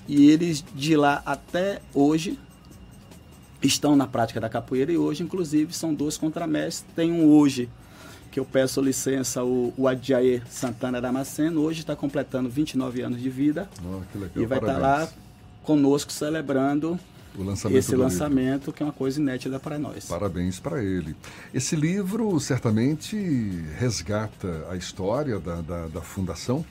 e 0.07 0.29
eles 0.29 0.63
de 0.75 0.95
lá 0.95 1.21
até 1.25 1.81
hoje 1.93 2.37
estão 3.61 3.95
na 3.95 4.07
prática 4.07 4.39
da 4.39 4.49
capoeira 4.49 4.91
e 4.91 4.97
hoje, 4.97 5.21
inclusive, 5.21 5.73
são 5.73 5.93
dois 5.93 6.17
contramestres. 6.17 6.85
Tem 6.95 7.11
um 7.11 7.27
hoje 7.27 7.69
que 8.31 8.39
eu 8.39 8.45
peço 8.45 8.81
licença, 8.81 9.43
o, 9.43 9.73
o 9.77 9.87
Adjaê 9.87 10.41
Santana 10.49 11.01
Damasceno, 11.01 11.61
hoje 11.61 11.81
está 11.81 11.95
completando 11.95 12.49
29 12.49 13.01
anos 13.01 13.21
de 13.21 13.29
vida. 13.29 13.69
Oh, 13.83 14.17
legal, 14.17 14.43
e 14.43 14.45
vai 14.45 14.59
estar 14.59 14.73
tá 14.73 14.79
lá 14.79 15.09
conosco 15.63 16.11
celebrando 16.11 16.99
lançamento 17.37 17.77
esse 17.77 17.95
lançamento, 17.95 18.59
livro. 18.61 18.73
que 18.73 18.83
é 18.83 18.85
uma 18.85 18.93
coisa 18.93 19.19
inédita 19.19 19.59
para 19.59 19.77
nós. 19.77 20.05
Parabéns 20.05 20.59
para 20.59 20.83
ele. 20.83 21.15
Esse 21.53 21.75
livro 21.75 22.39
certamente 22.39 23.15
resgata 23.77 24.65
a 24.69 24.75
história 24.75 25.39
da, 25.39 25.61
da, 25.61 25.87
da 25.87 26.01
fundação 26.01 26.65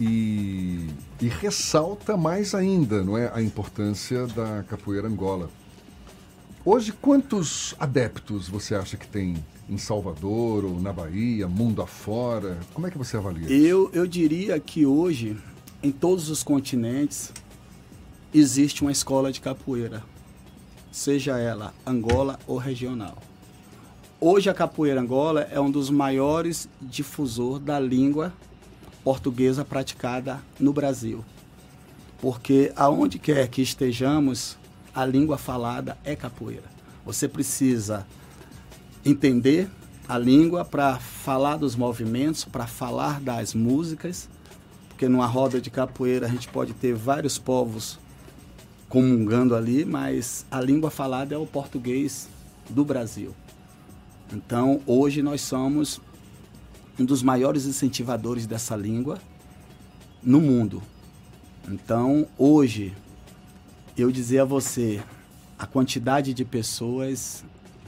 e, 0.00 0.88
e, 1.20 1.28
ressalta 1.28 2.16
mais 2.16 2.54
ainda 2.54 3.04
não 3.04 3.18
é, 3.18 3.30
a 3.34 3.42
importância 3.42 4.26
da 4.28 4.64
capoeira 4.68 5.06
Angola. 5.06 5.50
Hoje, 6.62 6.92
quantos 6.92 7.74
adeptos 7.80 8.46
você 8.46 8.74
acha 8.74 8.94
que 8.94 9.08
tem 9.08 9.42
em 9.66 9.78
Salvador 9.78 10.62
ou 10.62 10.78
na 10.78 10.92
Bahia, 10.92 11.48
mundo 11.48 11.80
afora? 11.80 12.58
Como 12.74 12.86
é 12.86 12.90
que 12.90 12.98
você 12.98 13.16
avalia 13.16 13.44
isso? 13.44 13.66
Eu, 13.66 13.90
eu 13.94 14.06
diria 14.06 14.60
que 14.60 14.84
hoje, 14.84 15.38
em 15.82 15.90
todos 15.90 16.28
os 16.28 16.42
continentes, 16.42 17.32
existe 18.34 18.82
uma 18.82 18.92
escola 18.92 19.32
de 19.32 19.40
capoeira, 19.40 20.04
seja 20.92 21.38
ela 21.38 21.72
Angola 21.86 22.38
ou 22.46 22.58
regional. 22.58 23.16
Hoje 24.20 24.50
a 24.50 24.54
capoeira 24.54 25.00
Angola 25.00 25.48
é 25.50 25.58
um 25.58 25.70
dos 25.70 25.88
maiores 25.88 26.68
difusor 26.78 27.58
da 27.58 27.80
língua 27.80 28.34
portuguesa 29.02 29.64
praticada 29.64 30.38
no 30.58 30.74
Brasil. 30.74 31.24
Porque 32.20 32.70
aonde 32.76 33.18
quer 33.18 33.48
que 33.48 33.62
estejamos, 33.62 34.58
a 34.94 35.04
língua 35.04 35.38
falada 35.38 35.96
é 36.04 36.16
capoeira. 36.16 36.64
Você 37.04 37.28
precisa 37.28 38.06
entender 39.04 39.68
a 40.08 40.18
língua 40.18 40.64
para 40.64 40.98
falar 40.98 41.56
dos 41.56 41.76
movimentos, 41.76 42.44
para 42.44 42.66
falar 42.66 43.20
das 43.20 43.54
músicas, 43.54 44.28
porque 44.88 45.08
numa 45.08 45.26
roda 45.26 45.60
de 45.60 45.70
capoeira 45.70 46.26
a 46.26 46.28
gente 46.28 46.48
pode 46.48 46.72
ter 46.74 46.94
vários 46.94 47.38
povos 47.38 47.98
comungando 48.88 49.54
ali, 49.54 49.84
mas 49.84 50.44
a 50.50 50.60
língua 50.60 50.90
falada 50.90 51.34
é 51.34 51.38
o 51.38 51.46
português 51.46 52.28
do 52.68 52.84
Brasil. 52.84 53.34
Então, 54.32 54.80
hoje 54.86 55.22
nós 55.22 55.40
somos 55.40 56.00
um 56.98 57.04
dos 57.04 57.22
maiores 57.22 57.66
incentivadores 57.66 58.46
dessa 58.46 58.76
língua 58.76 59.18
no 60.22 60.40
mundo. 60.40 60.82
Então, 61.68 62.26
hoje, 62.36 62.92
eu 63.96 64.10
dizer 64.10 64.40
a 64.40 64.44
você, 64.44 65.00
a 65.58 65.66
quantidade 65.66 66.32
de 66.32 66.44
pessoas 66.44 67.44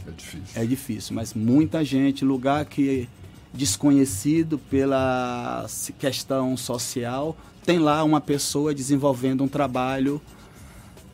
é 0.06 0.10
difícil. 0.10 0.62
É 0.62 0.64
difícil, 0.64 1.14
mas 1.14 1.34
muita 1.34 1.84
gente, 1.84 2.24
lugar 2.24 2.64
que 2.64 3.08
desconhecido 3.52 4.58
pela 4.58 5.66
questão 5.98 6.56
social, 6.56 7.36
tem 7.64 7.78
lá 7.78 8.02
uma 8.02 8.20
pessoa 8.20 8.74
desenvolvendo 8.74 9.44
um 9.44 9.48
trabalho 9.48 10.20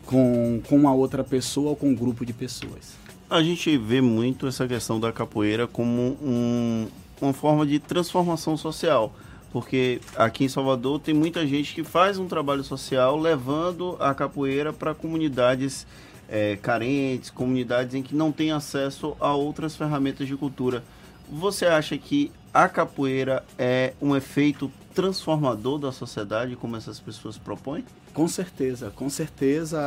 com, 0.07 0.61
com 0.66 0.76
uma 0.76 0.95
outra 0.95 1.23
pessoa 1.23 1.71
ou 1.71 1.76
com 1.76 1.90
um 1.90 1.95
grupo 1.95 2.25
de 2.25 2.33
pessoas. 2.33 2.97
A 3.28 3.42
gente 3.42 3.76
vê 3.76 4.00
muito 4.00 4.47
essa 4.47 4.66
questão 4.66 4.99
da 4.99 5.12
capoeira 5.12 5.66
como 5.66 6.16
um, 6.23 6.87
uma 7.21 7.33
forma 7.35 7.66
de 7.66 7.78
transformação 7.78 8.57
social. 8.57 9.12
Porque 9.52 10.00
aqui 10.17 10.45
em 10.45 10.49
Salvador 10.49 11.00
tem 11.00 11.14
muita 11.14 11.47
gente 11.47 11.75
que 11.75 11.83
faz 11.83 12.19
um 12.19 12.28
trabalho 12.28 12.62
social 12.62 13.19
levando 13.19 13.97
a 13.99 14.14
capoeira 14.14 14.73
para 14.73 14.95
comunidades 14.95 15.87
é, 16.28 16.57
carentes, 16.57 17.31
comunidades 17.31 17.95
em 17.95 18.02
que 18.02 18.14
não 18.14 18.31
tem 18.31 18.52
acesso 18.52 19.17
a 19.19 19.35
outras 19.35 19.75
ferramentas 19.75 20.26
de 20.26 20.37
cultura. 20.37 20.85
Você 21.31 21.67
acha 21.67 21.97
que 21.97 22.31
a 22.52 22.69
capoeira 22.69 23.45
é 23.59 23.95
um 24.00 24.14
efeito 24.14 24.71
transformador 24.95 25.78
da 25.78 25.93
sociedade, 25.93 26.57
como 26.57 26.76
essas 26.76 26.99
pessoas 26.99 27.38
propõem? 27.38 27.85
Com 28.12 28.26
certeza, 28.26 28.90
com 28.90 29.09
certeza 29.09 29.78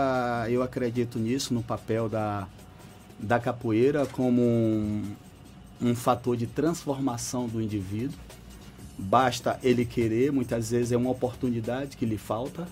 eu 0.50 0.64
acredito 0.64 1.20
nisso, 1.20 1.54
no 1.54 1.62
papel 1.62 2.08
da, 2.08 2.48
da 3.20 3.40
capoeira 3.40 4.06
como 4.06 4.42
um, 4.42 5.04
um 5.82 5.96
fator 5.96 6.38
de 6.38 6.48
transformação 6.48 7.48
do 7.48 7.62
indivíduo. 7.62 8.18
Basta 9.02 9.60
ele 9.64 9.84
querer, 9.84 10.32
muitas 10.32 10.70
vezes 10.70 10.92
é 10.92 10.98
uma 10.98 11.10
oportunidade 11.10 11.98
que 11.98 12.06
lhe 12.06 12.18
falta. 12.18 12.68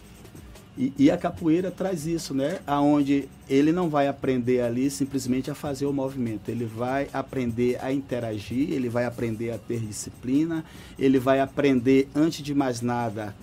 E, 0.77 0.93
e, 0.97 1.11
a 1.11 1.17
capoeira 1.17 1.71
traz 1.71 2.05
isso, 2.05 2.33
né? 2.33 2.59
Aonde 2.65 3.27
ele 3.49 3.71
não 3.71 3.89
vai 3.89 4.07
aprender 4.07 4.61
ali 4.61 4.89
simplesmente 4.89 5.51
a 5.51 5.55
fazer 5.55 5.85
o 5.85 5.91
movimento, 5.91 6.47
ele 6.47 6.63
vai 6.63 7.09
aprender 7.11 7.77
a 7.83 7.91
interagir, 7.91 8.71
ele 8.71 8.87
vai 8.87 9.03
aprender 9.03 9.51
a 9.51 9.57
ter 9.57 9.79
disciplina, 9.79 10.63
ele 10.97 11.19
vai 11.19 11.41
aprender, 11.41 12.07
antes 12.15 12.41
de 12.41 12.53
mais 12.53 12.79
nada, 12.79 13.35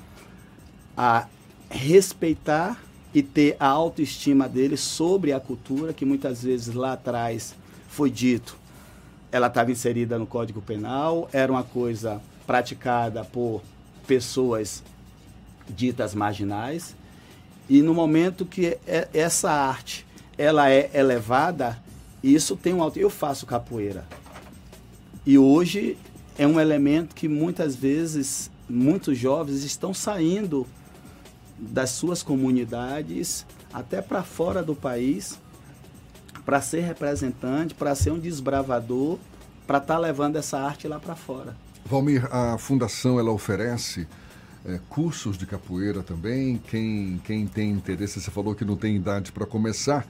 a 0.96 1.26
respeitar 1.68 2.82
e 3.12 3.22
ter 3.22 3.56
a 3.60 3.66
autoestima 3.66 4.48
dele 4.48 4.76
sobre 4.76 5.32
a 5.32 5.40
cultura, 5.40 5.92
que 5.92 6.06
muitas 6.06 6.42
vezes 6.42 6.74
lá 6.74 6.94
atrás 6.94 7.54
foi 7.88 8.10
dito, 8.10 8.56
ela 9.30 9.48
estava 9.48 9.70
inserida 9.70 10.18
no 10.18 10.26
Código 10.26 10.62
Penal, 10.62 11.28
era 11.32 11.52
uma 11.52 11.64
coisa 11.64 12.22
praticada 12.46 13.24
por 13.24 13.62
pessoas 14.06 14.82
ditas 15.68 16.14
marginais. 16.14 16.94
E 17.68 17.82
no 17.82 17.92
momento 17.92 18.46
que 18.46 18.78
é, 18.86 19.08
essa 19.12 19.50
arte 19.50 20.06
ela 20.38 20.70
é 20.70 20.90
elevada, 20.94 21.78
isso 22.22 22.56
tem 22.56 22.74
um 22.74 22.82
alto. 22.82 22.98
Eu 22.98 23.10
faço 23.10 23.46
capoeira. 23.46 24.04
E 25.24 25.36
hoje 25.36 25.98
é 26.38 26.46
um 26.46 26.60
elemento 26.60 27.14
que 27.14 27.28
muitas 27.28 27.74
vezes 27.74 28.50
muitos 28.68 29.18
jovens 29.18 29.64
estão 29.64 29.92
saindo 29.92 30.66
das 31.58 31.90
suas 31.90 32.22
comunidades 32.22 33.46
até 33.72 34.02
para 34.02 34.22
fora 34.22 34.62
do 34.62 34.74
país 34.74 35.38
para 36.44 36.60
ser 36.60 36.80
representante, 36.82 37.74
para 37.74 37.94
ser 37.96 38.12
um 38.12 38.18
desbravador, 38.20 39.18
para 39.66 39.78
estar 39.78 39.94
tá 39.94 40.00
levando 40.00 40.36
essa 40.36 40.60
arte 40.60 40.86
lá 40.86 41.00
para 41.00 41.16
fora. 41.16 41.56
Valmir, 41.86 42.26
a 42.34 42.58
fundação 42.58 43.18
ela 43.18 43.30
oferece 43.30 44.06
é, 44.64 44.80
cursos 44.88 45.38
de 45.38 45.46
capoeira 45.46 46.02
também. 46.02 46.60
Quem, 46.68 47.20
quem 47.24 47.46
tem 47.46 47.70
interesse, 47.70 48.20
você 48.20 48.30
falou 48.30 48.54
que 48.54 48.64
não 48.64 48.76
tem 48.76 48.96
idade 48.96 49.32
para 49.32 49.46
começar, 49.46 50.06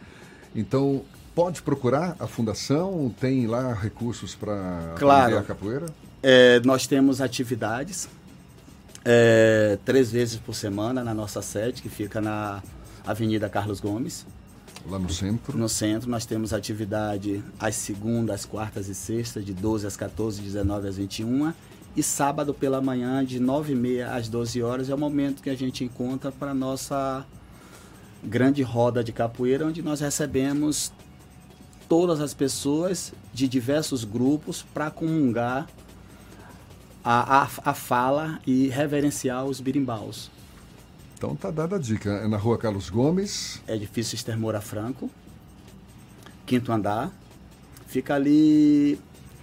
então 0.54 1.04
pode 1.34 1.62
procurar 1.62 2.16
a 2.18 2.26
fundação. 2.26 3.14
Tem 3.20 3.46
lá 3.46 3.74
recursos 3.74 4.34
para 4.34 4.94
claro. 4.98 5.22
aprender 5.22 5.38
a 5.38 5.42
capoeira? 5.42 5.86
É, 6.22 6.60
nós 6.64 6.86
temos 6.86 7.20
atividades 7.20 8.08
é, 9.04 9.78
três 9.84 10.10
vezes 10.10 10.36
por 10.36 10.54
semana 10.54 11.04
na 11.04 11.14
nossa 11.14 11.40
sede, 11.40 11.80
que 11.82 11.88
fica 11.88 12.20
na 12.20 12.62
Avenida 13.06 13.48
Carlos 13.48 13.78
Gomes. 13.78 14.26
Lá 14.84 14.98
no 14.98 15.10
centro? 15.10 15.56
No 15.56 15.68
centro, 15.68 16.10
nós 16.10 16.26
temos 16.26 16.52
atividade 16.52 17.42
às 17.58 17.74
segundas, 17.74 18.44
quartas 18.44 18.88
e 18.88 18.94
sextas, 18.94 19.44
de 19.44 19.52
12 19.52 19.86
às 19.86 19.96
14, 19.96 20.40
19 20.40 20.88
às 20.88 20.96
21. 20.96 21.52
E 21.96 22.02
sábado 22.02 22.52
pela 22.52 22.80
manhã, 22.80 23.24
de 23.24 23.40
9h30 23.40 24.06
às 24.06 24.28
12 24.28 24.62
horas, 24.62 24.90
é 24.90 24.94
o 24.94 24.98
momento 24.98 25.42
que 25.42 25.50
a 25.50 25.56
gente 25.56 25.82
encontra 25.82 26.30
para 26.30 26.50
a 26.50 26.54
nossa 26.54 27.26
grande 28.22 28.62
roda 28.62 29.02
de 29.02 29.12
capoeira, 29.12 29.66
onde 29.66 29.82
nós 29.82 30.00
recebemos 30.00 30.92
todas 31.88 32.20
as 32.20 32.34
pessoas 32.34 33.12
de 33.32 33.48
diversos 33.48 34.04
grupos 34.04 34.62
para 34.74 34.90
comungar 34.90 35.66
a, 37.04 37.42
a, 37.42 37.48
a 37.64 37.74
fala 37.74 38.40
e 38.46 38.68
reverenciar 38.68 39.44
os 39.44 39.60
birimbaus. 39.60 40.30
Então 41.16 41.34
tá 41.34 41.50
dada 41.50 41.76
a 41.76 41.78
dica. 41.78 42.10
É 42.10 42.28
na 42.28 42.36
rua 42.36 42.58
Carlos 42.58 42.90
Gomes. 42.90 43.62
É 43.66 43.74
edifício 43.74 44.14
Estermora 44.14 44.60
Franco, 44.60 45.10
quinto 46.44 46.70
andar. 46.70 47.10
Fica 47.86 48.14
ali 48.14 48.98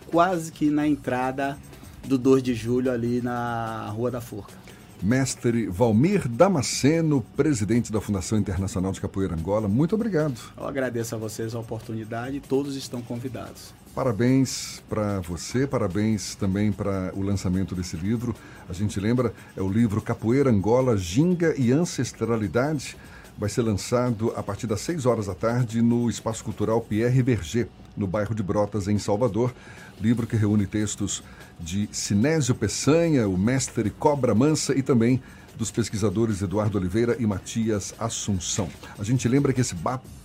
quase 0.08 0.52
que 0.52 0.70
na 0.70 0.88
entrada 0.88 1.58
do 2.06 2.18
2 2.18 2.44
de 2.44 2.54
julho, 2.54 2.92
ali 2.92 3.22
na 3.22 3.90
Rua 3.90 4.12
da 4.12 4.22
Forca. 4.22 4.54
Mestre 5.02 5.68
Valmir 5.68 6.28
Damasceno, 6.28 7.22
presidente 7.36 7.92
da 7.92 8.00
Fundação 8.00 8.38
Internacional 8.38 8.92
de 8.92 9.02
Capoeira 9.02 9.34
Angola, 9.34 9.68
muito 9.68 9.96
obrigado. 9.96 10.40
Eu 10.56 10.66
agradeço 10.66 11.16
a 11.16 11.18
vocês 11.18 11.56
a 11.56 11.60
oportunidade, 11.60 12.40
todos 12.40 12.76
estão 12.76 13.02
convidados. 13.02 13.74
Parabéns 13.96 14.82
para 14.90 15.20
você, 15.20 15.68
parabéns 15.68 16.34
também 16.34 16.72
para 16.72 17.14
o 17.16 17.22
lançamento 17.22 17.76
desse 17.76 17.96
livro. 17.96 18.36
A 18.68 18.74
gente 18.74 19.00
lembra, 19.00 19.32
é 19.56 19.62
o 19.62 19.70
livro 19.70 20.02
Capoeira 20.02 20.50
Angola, 20.50 20.98
Ginga 20.98 21.54
e 21.60 21.72
Ancestralidade. 21.72 22.98
Vai 23.38 23.50
ser 23.50 23.62
lançado 23.62 24.34
a 24.36 24.42
partir 24.42 24.66
das 24.66 24.82
6 24.82 25.06
horas 25.06 25.28
da 25.28 25.36
tarde 25.36 25.80
no 25.80 26.10
Espaço 26.10 26.44
Cultural 26.44 26.82
Pierre 26.82 27.22
Berger, 27.22 27.68
no 27.96 28.08
bairro 28.08 28.34
de 28.34 28.42
Brotas, 28.42 28.88
em 28.88 28.98
Salvador. 28.98 29.54
Livro 30.02 30.26
que 30.26 30.36
reúne 30.36 30.66
textos 30.66 31.24
de 31.60 31.88
Sinésio 31.92 32.56
Peçanha, 32.56 33.28
o 33.28 33.38
mestre 33.38 33.92
Cobra 33.92 34.34
Mansa 34.34 34.76
e 34.76 34.82
também 34.82 35.22
dos 35.58 35.72
pesquisadores 35.72 36.42
Eduardo 36.42 36.78
Oliveira 36.78 37.16
e 37.20 37.26
Matias 37.26 37.94
Assunção. 38.00 38.70
A 38.98 39.04
gente 39.04 39.28
lembra 39.28 39.54
que 39.54 39.62
esse, 39.62 39.76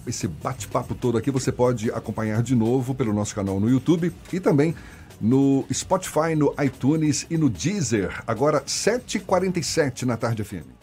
esse 0.06 0.28
bate-papo 0.28 0.94
todo 0.94 1.18
aqui 1.18 1.30
você 1.30 1.52
pode 1.52 1.90
acompanhar 1.90 2.42
de 2.42 2.54
novo 2.54 2.94
pelo 2.94 3.12
nosso 3.12 3.34
canal 3.34 3.60
no 3.60 3.68
YouTube 3.68 4.12
e 4.32 4.40
também 4.40 4.74
no 5.20 5.64
Spotify, 5.72 6.34
no 6.36 6.54
iTunes 6.62 7.26
e 7.28 7.36
no 7.36 7.50
Deezer. 7.50 8.22
Agora, 8.26 8.62
7h47 8.62 10.02
na 10.04 10.16
tarde 10.16 10.44
FM. 10.44 10.77